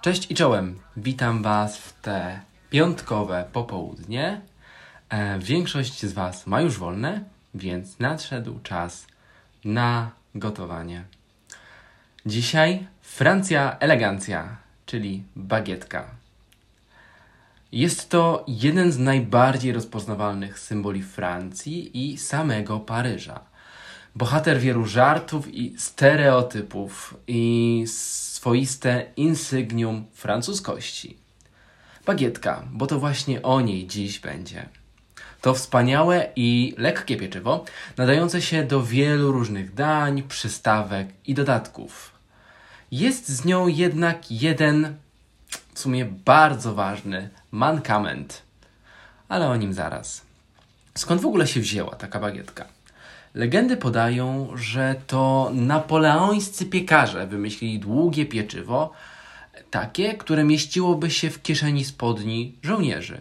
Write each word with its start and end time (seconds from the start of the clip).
Cześć 0.00 0.30
i 0.30 0.34
czołem. 0.34 0.80
Witam 0.96 1.42
Was 1.42 1.78
w 1.78 2.00
te 2.00 2.40
piątkowe 2.70 3.44
popołudnie. 3.52 4.40
E, 5.08 5.38
większość 5.38 6.06
z 6.06 6.12
Was 6.12 6.46
ma 6.46 6.60
już 6.60 6.78
wolne, 6.78 7.24
więc 7.54 7.98
nadszedł 7.98 8.60
czas 8.62 9.06
na 9.64 10.10
gotowanie. 10.34 11.04
Dzisiaj 12.26 12.86
Francja 13.02 13.76
elegancja, 13.80 14.56
czyli 14.86 15.24
bagietka. 15.36 16.10
Jest 17.72 18.10
to 18.10 18.44
jeden 18.48 18.92
z 18.92 18.98
najbardziej 18.98 19.72
rozpoznawalnych 19.72 20.58
symboli 20.58 21.02
Francji 21.02 22.12
i 22.12 22.18
samego 22.18 22.80
Paryża. 22.80 23.49
Bohater 24.14 24.60
wielu 24.60 24.86
żartów 24.86 25.54
i 25.54 25.74
stereotypów 25.78 27.14
i 27.26 27.84
swoiste 27.86 29.06
insygnium 29.16 30.06
francuskości. 30.12 31.16
Bagietka, 32.06 32.64
bo 32.72 32.86
to 32.86 33.00
właśnie 33.00 33.42
o 33.42 33.60
niej 33.60 33.86
dziś 33.86 34.18
będzie. 34.18 34.68
To 35.40 35.54
wspaniałe 35.54 36.32
i 36.36 36.74
lekkie 36.78 37.16
pieczywo, 37.16 37.64
nadające 37.96 38.42
się 38.42 38.64
do 38.64 38.82
wielu 38.82 39.32
różnych 39.32 39.74
dań, 39.74 40.22
przystawek 40.22 41.08
i 41.26 41.34
dodatków. 41.34 42.12
Jest 42.90 43.28
z 43.28 43.44
nią 43.44 43.66
jednak 43.66 44.30
jeden, 44.30 44.96
w 45.74 45.78
sumie 45.78 46.04
bardzo 46.04 46.74
ważny, 46.74 47.28
mankament. 47.50 48.42
Ale 49.28 49.48
o 49.48 49.56
nim 49.56 49.74
zaraz. 49.74 50.22
Skąd 50.94 51.20
w 51.20 51.26
ogóle 51.26 51.46
się 51.46 51.60
wzięła 51.60 51.96
taka 51.96 52.20
bagietka? 52.20 52.79
Legendy 53.34 53.76
podają, 53.76 54.48
że 54.54 54.94
to 55.06 55.50
napoleońscy 55.54 56.66
piekarze 56.66 57.26
wymyślili 57.26 57.78
długie 57.78 58.26
pieczywo, 58.26 58.92
takie, 59.70 60.14
które 60.14 60.44
mieściłoby 60.44 61.10
się 61.10 61.30
w 61.30 61.42
kieszeni 61.42 61.84
spodni 61.84 62.54
żołnierzy. 62.62 63.20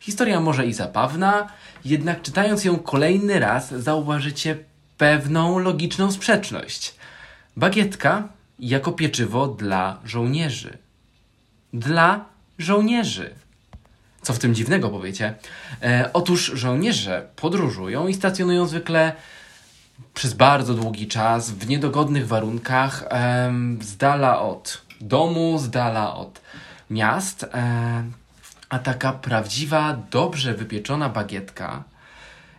Historia 0.00 0.40
może 0.40 0.66
i 0.66 0.72
zabawna, 0.72 1.48
jednak 1.84 2.22
czytając 2.22 2.64
ją 2.64 2.78
kolejny 2.78 3.40
raz 3.40 3.74
zauważycie 3.74 4.58
pewną 4.98 5.58
logiczną 5.58 6.12
sprzeczność. 6.12 6.94
Bagietka 7.56 8.28
jako 8.58 8.92
pieczywo 8.92 9.46
dla 9.46 10.00
żołnierzy. 10.04 10.78
Dla 11.72 12.24
żołnierzy. 12.58 13.34
Co 14.30 14.34
w 14.34 14.38
tym 14.38 14.54
dziwnego 14.54 14.88
powiecie? 14.88 15.34
E, 15.82 16.10
otóż 16.12 16.52
żołnierze 16.54 17.26
podróżują 17.36 18.08
i 18.08 18.14
stacjonują 18.14 18.66
zwykle 18.66 19.12
przez 20.14 20.34
bardzo 20.34 20.74
długi 20.74 21.06
czas 21.06 21.50
w 21.50 21.68
niedogodnych 21.68 22.28
warunkach, 22.28 23.04
em, 23.08 23.78
z 23.82 23.96
dala 23.96 24.40
od 24.40 24.82
domu, 25.00 25.58
z 25.58 25.70
dala 25.70 26.14
od 26.14 26.40
miast. 26.90 27.44
E, 27.44 28.04
a 28.68 28.78
taka 28.78 29.12
prawdziwa, 29.12 29.96
dobrze 30.10 30.54
wypieczona 30.54 31.08
bagietka 31.08 31.84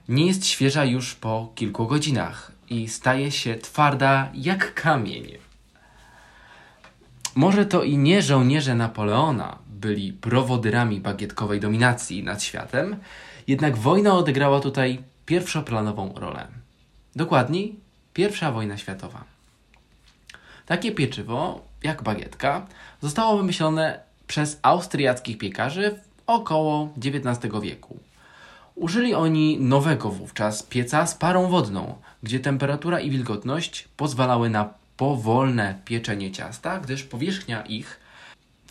nie 0.10 0.28
jest 0.28 0.46
świeża 0.46 0.86
już 0.86 1.16
po 1.16 1.52
kilku 1.56 1.88
godzinach 1.88 2.52
i 2.70 2.88
staje 2.90 3.32
się 3.32 3.56
twarda 3.56 4.30
jak 4.34 4.74
kamień. 4.74 5.28
Może 7.36 7.66
to 7.66 7.84
i 7.84 7.98
nie 7.98 8.22
żołnierze 8.22 8.76
Napoleona 8.76 9.61
byli 9.82 10.14
prowodyrami 10.14 11.00
bagietkowej 11.00 11.60
dominacji 11.60 12.24
nad 12.24 12.44
światem, 12.44 12.96
jednak 13.48 13.78
wojna 13.78 14.14
odegrała 14.14 14.60
tutaj 14.60 15.04
pierwszoplanową 15.26 16.14
rolę. 16.16 16.48
Dokładniej, 17.16 17.76
pierwsza 18.14 18.52
wojna 18.52 18.78
światowa. 18.78 19.24
Takie 20.66 20.92
pieczywo, 20.92 21.62
jak 21.84 22.04
bagietka, 22.04 22.68
zostało 23.02 23.38
wymyślone 23.38 24.00
przez 24.28 24.60
austriackich 24.62 25.38
piekarzy 25.38 26.00
około 26.28 26.94
XIX 26.98 27.54
wieku. 27.62 28.00
Użyli 28.76 29.14
oni 29.14 29.60
nowego 29.60 30.10
wówczas 30.10 30.64
pieca 30.64 31.08
z 31.08 31.16
parą 31.16 31.48
wodną, 31.48 31.96
gdzie 32.24 32.40
temperatura 32.40 33.00
i 33.00 33.10
wilgotność 33.10 33.88
pozwalały 33.98 34.50
na 34.50 34.74
powolne 34.98 35.80
pieczenie 35.86 36.32
ciasta, 36.32 36.80
gdyż 36.80 37.04
powierzchnia 37.04 37.62
ich, 37.62 38.00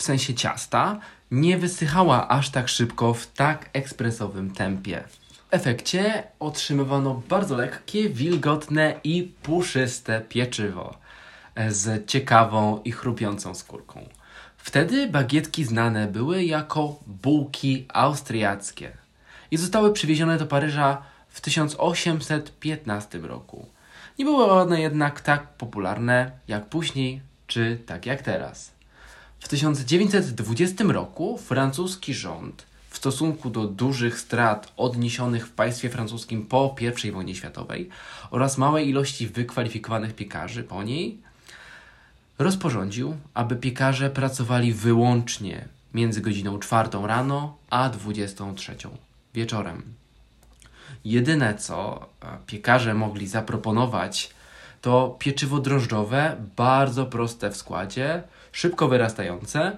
w 0.01 0.03
sensie 0.03 0.35
ciasta, 0.35 1.01
nie 1.31 1.59
wysychała 1.59 2.29
aż 2.29 2.51
tak 2.51 2.69
szybko 2.69 3.15
w 3.15 3.27
tak 3.27 3.71
ekspresowym 3.73 4.51
tempie. 4.51 5.05
W 5.09 5.55
efekcie 5.55 6.23
otrzymywano 6.39 7.23
bardzo 7.29 7.57
lekkie, 7.57 8.09
wilgotne 8.09 9.01
i 9.05 9.33
puszyste 9.43 10.21
pieczywo 10.21 10.95
z 11.69 12.07
ciekawą 12.07 12.81
i 12.85 12.93
chrupiącą 12.93 13.55
skórką. 13.55 14.09
Wtedy 14.57 15.07
bagietki 15.07 15.65
znane 15.65 16.07
były 16.07 16.45
jako 16.45 16.97
bułki 17.07 17.87
austriackie 17.89 18.93
i 19.51 19.57
zostały 19.57 19.93
przywiezione 19.93 20.39
do 20.39 20.47
Paryża 20.47 21.03
w 21.29 21.41
1815 21.41 23.19
roku. 23.19 23.67
Nie 24.19 24.25
były 24.25 24.51
one 24.51 24.81
jednak 24.81 25.21
tak 25.21 25.47
popularne 25.47 26.31
jak 26.49 26.67
później, 26.67 27.21
czy 27.47 27.79
tak 27.87 28.07
jak 28.07 28.23
teraz. 28.23 28.80
W 29.41 29.49
1920 29.49 30.85
roku 30.85 31.39
francuski 31.39 32.15
rząd 32.15 32.67
w 32.91 32.97
stosunku 32.97 33.51
do 33.51 33.67
dużych 33.67 34.21
strat 34.21 34.73
odniesionych 34.77 35.47
w 35.47 35.51
państwie 35.51 35.91
francuskim 35.91 36.47
po 36.47 36.77
I 37.05 37.11
wojnie 37.11 37.35
światowej 37.35 37.89
oraz 38.31 38.59
małej 38.59 38.89
ilości 38.89 39.27
wykwalifikowanych 39.27 40.15
piekarzy 40.15 40.65
po 40.65 40.83
niej, 40.83 41.19
rozporządził, 42.39 43.17
aby 43.35 43.57
piekarze 43.57 44.11
pracowali 44.11 44.73
wyłącznie 44.73 45.69
między 45.95 46.21
godziną 46.21 46.59
4 46.59 46.89
rano 47.07 47.57
a 47.71 47.89
23 47.89 48.77
wieczorem. 49.35 49.83
Jedyne 51.05 51.55
co 51.55 52.07
e, 52.23 52.39
piekarze 52.47 52.95
mogli 52.95 53.29
zaproponować 53.29 54.31
to 54.81 55.17
pieczywo 55.19 55.59
drożdżowe, 55.59 56.37
bardzo 56.57 57.07
proste 57.07 57.51
w 57.51 57.57
składzie, 57.57 58.23
szybko 58.53 58.89
wyrastające 58.89 59.77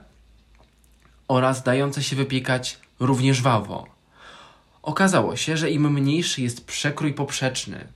oraz 1.28 1.62
dające 1.62 2.02
się 2.02 2.16
wypiekać 2.16 2.78
równie 3.00 3.34
żwawo. 3.34 3.86
Okazało 4.82 5.36
się, 5.36 5.56
że 5.56 5.70
im 5.70 5.92
mniejszy 5.92 6.42
jest 6.42 6.66
przekrój 6.66 7.14
poprzeczny 7.14 7.86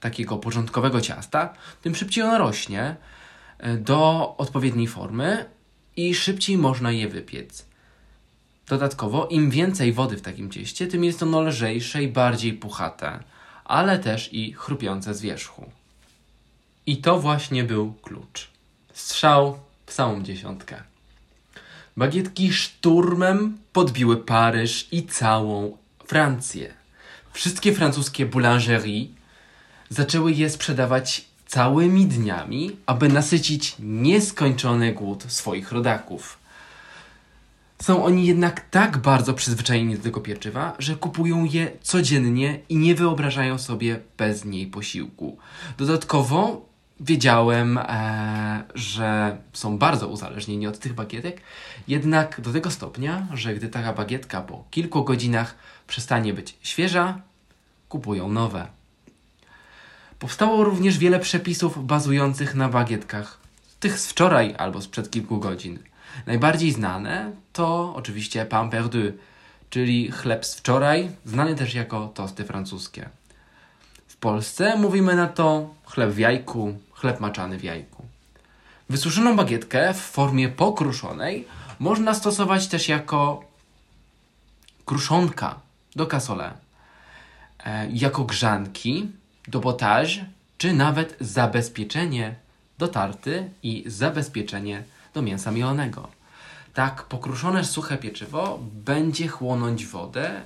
takiego 0.00 0.36
porządkowego 0.36 1.00
ciasta, 1.00 1.54
tym 1.82 1.94
szybciej 1.94 2.24
ono 2.24 2.38
rośnie 2.38 2.96
e, 3.58 3.76
do 3.76 4.34
odpowiedniej 4.38 4.86
formy 4.86 5.44
i 5.96 6.14
szybciej 6.14 6.58
można 6.58 6.92
je 6.92 7.08
wypiec. 7.08 7.66
Dodatkowo, 8.68 9.26
im 9.26 9.50
więcej 9.50 9.92
wody 9.92 10.16
w 10.16 10.22
takim 10.22 10.50
cieście, 10.50 10.86
tym 10.86 11.04
jest 11.04 11.22
ono 11.22 11.42
lżejsze 11.42 12.02
i 12.02 12.08
bardziej 12.08 12.52
puchate, 12.52 13.20
ale 13.64 13.98
też 13.98 14.32
i 14.32 14.52
chrupiące 14.52 15.14
z 15.14 15.20
wierzchu. 15.20 15.70
I 16.86 16.96
to 16.96 17.20
właśnie 17.20 17.64
był 17.64 17.92
klucz. 18.02 18.50
Strzał 18.92 19.58
w 19.86 19.92
samą 19.92 20.22
dziesiątkę. 20.22 20.82
Bagietki 21.96 22.52
szturmem 22.52 23.58
podbiły 23.72 24.16
Paryż 24.16 24.88
i 24.92 25.06
całą 25.06 25.76
Francję. 26.06 26.74
Wszystkie 27.32 27.72
francuskie 27.72 28.26
boulangerie 28.26 29.06
zaczęły 29.88 30.32
je 30.32 30.50
sprzedawać 30.50 31.24
całymi 31.46 32.06
dniami, 32.06 32.76
aby 32.86 33.08
nasycić 33.08 33.76
nieskończony 33.78 34.92
głód 34.92 35.24
swoich 35.28 35.72
rodaków. 35.72 36.38
Są 37.82 38.04
oni 38.04 38.26
jednak 38.26 38.70
tak 38.70 38.98
bardzo 38.98 39.34
przyzwyczajeni 39.34 39.96
do 39.96 40.02
tego 40.02 40.20
pieczywa, 40.20 40.76
że 40.78 40.96
kupują 40.96 41.44
je 41.44 41.70
codziennie 41.82 42.58
i 42.68 42.76
nie 42.76 42.94
wyobrażają 42.94 43.58
sobie 43.58 44.00
bez 44.18 44.44
niej 44.44 44.66
posiłku. 44.66 45.38
Dodatkowo 45.78 46.66
wiedziałem, 47.00 47.78
e, 47.78 48.64
że 48.74 49.36
są 49.52 49.78
bardzo 49.78 50.08
uzależnieni 50.08 50.66
od 50.66 50.78
tych 50.78 50.94
bagietek, 50.94 51.40
jednak 51.88 52.40
do 52.40 52.52
tego 52.52 52.70
stopnia, 52.70 53.26
że 53.34 53.54
gdy 53.54 53.68
taka 53.68 53.92
bagietka 53.92 54.40
po 54.40 54.64
kilku 54.70 55.04
godzinach 55.04 55.54
przestanie 55.86 56.34
być 56.34 56.56
świeża, 56.62 57.20
kupują 57.88 58.28
nowe. 58.28 58.66
Powstało 60.18 60.64
również 60.64 60.98
wiele 60.98 61.20
przepisów 61.20 61.86
bazujących 61.86 62.54
na 62.54 62.68
bagietkach, 62.68 63.38
tych 63.80 63.98
z 63.98 64.06
wczoraj 64.06 64.54
albo 64.58 64.80
sprzed 64.80 65.10
kilku 65.10 65.38
godzin. 65.38 65.78
Najbardziej 66.26 66.72
znane 66.72 67.32
to 67.52 67.94
oczywiście 67.96 68.46
pain 68.46 68.70
perdu, 68.70 68.98
czyli 69.70 70.10
chleb 70.10 70.46
z 70.46 70.54
wczoraj, 70.54 71.10
znany 71.24 71.54
też 71.54 71.74
jako 71.74 72.08
tosty 72.08 72.44
francuskie. 72.44 73.08
Polsce 74.24 74.76
mówimy 74.76 75.16
na 75.16 75.26
to 75.26 75.74
chleb 75.84 76.10
w 76.10 76.18
jajku, 76.18 76.78
chleb 76.92 77.20
maczany 77.20 77.58
w 77.58 77.64
jajku. 77.64 78.04
Wysuszoną 78.88 79.36
bagietkę 79.36 79.94
w 79.94 80.00
formie 80.00 80.48
pokruszonej 80.48 81.48
można 81.78 82.14
stosować 82.14 82.68
też 82.68 82.88
jako 82.88 83.44
kruszonka 84.84 85.60
do 85.96 86.06
cassoulet, 86.06 86.54
e, 87.64 87.90
jako 87.90 88.24
grzanki 88.24 89.08
do 89.48 89.60
potage, 89.60 90.24
czy 90.58 90.72
nawet 90.72 91.16
zabezpieczenie 91.20 92.34
do 92.78 92.88
tarty 92.88 93.50
i 93.62 93.84
zabezpieczenie 93.86 94.82
do 95.14 95.22
mięsa 95.22 95.50
mielonego. 95.50 96.08
Tak 96.74 97.02
pokruszone 97.02 97.64
suche 97.64 97.98
pieczywo 97.98 98.58
będzie 98.72 99.28
chłonąć 99.28 99.86
wodę 99.86 100.40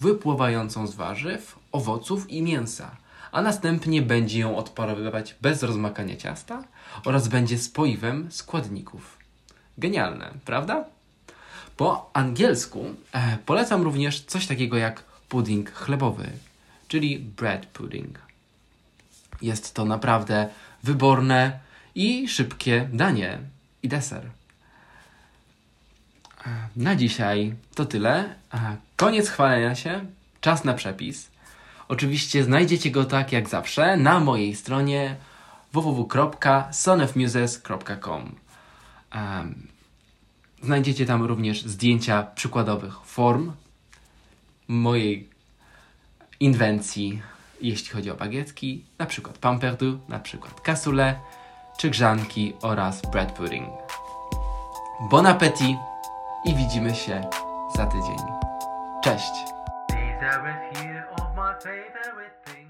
wypływającą 0.00 0.86
z 0.86 0.94
warzyw, 0.94 1.58
owoców 1.72 2.30
i 2.30 2.42
mięsa, 2.42 3.03
a 3.34 3.42
następnie 3.42 4.02
będzie 4.02 4.38
ją 4.40 4.56
odparowywać 4.56 5.34
bez 5.42 5.62
rozmakania 5.62 6.16
ciasta 6.16 6.64
oraz 7.04 7.28
będzie 7.28 7.58
spoiwem 7.58 8.32
składników. 8.32 9.18
Genialne, 9.78 10.30
prawda? 10.44 10.84
Po 11.76 12.10
angielsku 12.12 12.84
e, 13.12 13.38
polecam 13.46 13.82
również 13.82 14.20
coś 14.20 14.46
takiego 14.46 14.76
jak 14.76 15.02
pudding 15.28 15.70
chlebowy, 15.70 16.30
czyli 16.88 17.18
bread 17.18 17.66
pudding. 17.66 18.18
Jest 19.42 19.74
to 19.74 19.84
naprawdę 19.84 20.48
wyborne 20.82 21.58
i 21.94 22.28
szybkie 22.28 22.88
danie 22.92 23.38
i 23.82 23.88
deser. 23.88 24.30
E, 26.46 26.50
Na 26.76 26.96
dzisiaj 26.96 27.54
to 27.74 27.84
tyle. 27.84 28.34
E, 28.54 28.76
Koniec 28.96 29.28
chwalenia 29.28 29.74
się, 29.74 30.06
czas 30.40 30.64
na 30.64 30.74
przepis. 30.74 31.33
Oczywiście 31.88 32.44
znajdziecie 32.44 32.90
go 32.90 33.04
tak 33.04 33.32
jak 33.32 33.48
zawsze 33.48 33.96
na 33.96 34.20
mojej 34.20 34.54
stronie 34.54 35.16
www.sonofmuses.com. 35.72 38.34
Em, 39.10 39.74
Znajdziecie 40.64 41.06
tam 41.06 41.22
również 41.22 41.62
zdjęcia 41.62 42.22
przykładowych 42.22 42.94
form 43.04 43.52
mojej 44.68 45.28
inwencji, 46.40 47.22
jeśli 47.60 47.90
chodzi 47.90 48.10
o 48.10 48.14
bagietki, 48.14 48.84
na 48.98 49.06
przykład 49.06 49.38
pamperdu, 49.38 49.98
na 50.08 50.18
przykład 50.18 50.60
cassoulet, 50.60 51.16
czy 51.78 51.90
grzanki 51.90 52.52
oraz 52.62 53.02
bread 53.12 53.32
pudding. 53.32 53.68
Bon 55.10 55.26
appetit 55.26 55.76
i 56.44 56.54
widzimy 56.54 56.94
się 56.94 57.24
za 57.76 57.86
tydzień. 57.86 58.18
Cześć! 59.02 59.32
save 61.64 61.96
everything. 62.06 62.63